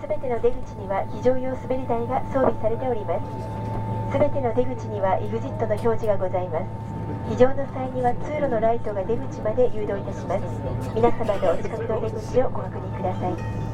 [0.00, 4.12] すべての出口には非常用滑り台が装備されております。
[4.12, 6.66] すべての出口には EXIT の表示がございます。
[7.28, 10.44] 非常の際には通路のライトが出口まで誘導いたします。
[10.94, 13.67] 皆様のお近くの出口をご確認ください。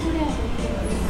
[0.00, 1.09] よろしくお願いします。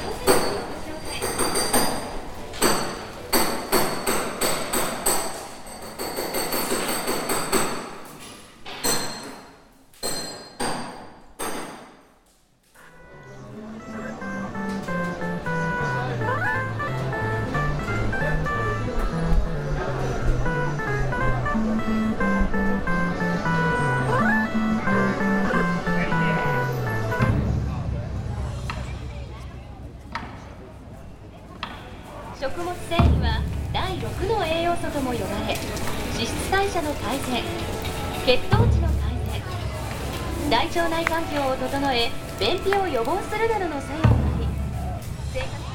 [36.71, 37.43] 者の改善
[38.25, 42.09] 血糖値の改善大腸内環境を整え
[42.39, 44.47] 便秘を予防するなどの作用があり
[45.33, 45.71] 生活。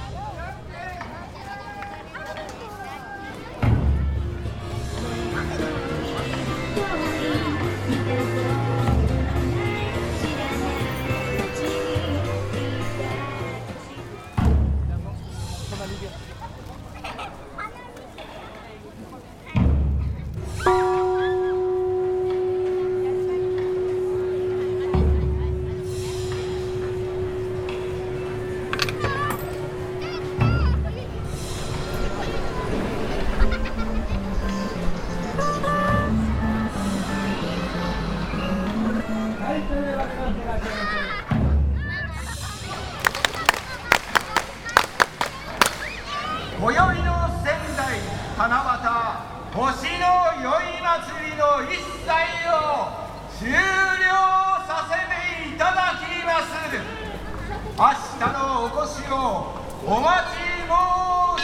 [57.79, 57.93] 明日
[58.33, 59.53] のお越しを
[59.85, 60.73] お待ち申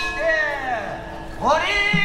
[0.00, 0.22] して
[1.38, 1.60] おり
[1.96, 2.01] ま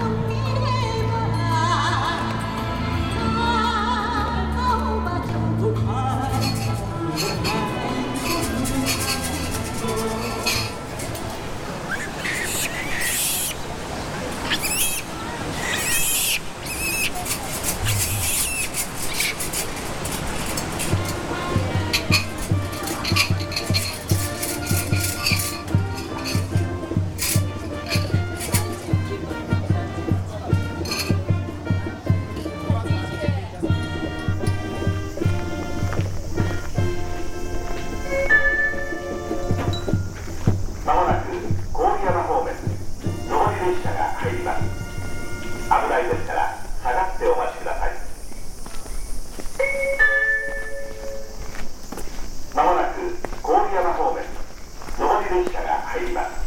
[0.00, 0.39] 아,
[55.30, 56.39] 上り列車が入ります。